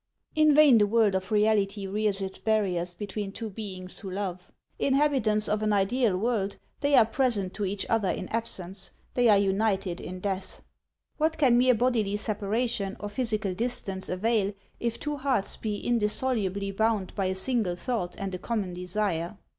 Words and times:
In 0.33 0.55
vain 0.55 0.79
the 0.79 0.87
world 0.87 1.13
of 1.13 1.25
HANS 1.29 1.29
OF 1.29 1.37
ICELAND. 1.51 1.69
253 1.69 1.87
reality 2.01 2.05
rears 2.07 2.21
its 2.23 2.37
barriers 2.39 2.93
between 2.95 3.31
two 3.31 3.51
beings 3.51 3.99
who 3.99 4.09
love; 4.09 4.51
inhabitants 4.79 5.47
of 5.47 5.61
an 5.61 5.71
ideal 5.71 6.17
world, 6.17 6.55
they 6.79 6.95
are 6.95 7.05
present 7.05 7.53
to 7.53 7.65
each 7.65 7.85
other 7.87 8.09
in 8.09 8.27
absence, 8.29 8.89
they 9.13 9.29
are 9.29 9.37
united 9.37 10.01
in 10.01 10.19
death. 10.19 10.63
What 11.17 11.37
can 11.37 11.55
mere 11.59 11.75
bodily 11.75 12.15
separation 12.15 12.97
or 12.99 13.09
physical 13.09 13.53
distance 13.53 14.09
avail 14.09 14.53
if 14.79 14.99
two 14.99 15.17
hearts 15.17 15.55
be 15.55 15.77
indissolubly 15.79 16.71
bound 16.71 17.13
by 17.13 17.25
a 17.27 17.35
single 17.35 17.75
thought 17.75 18.15
and 18.17 18.33
a 18.33 18.39
common 18.39 18.73
desire 18.73 19.37